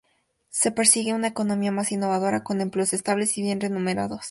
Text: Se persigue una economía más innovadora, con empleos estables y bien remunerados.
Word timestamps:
Se 0.49 0.71
persigue 0.71 1.13
una 1.13 1.27
economía 1.27 1.71
más 1.71 1.91
innovadora, 1.91 2.41
con 2.43 2.59
empleos 2.59 2.91
estables 2.91 3.37
y 3.37 3.43
bien 3.43 3.61
remunerados. 3.61 4.19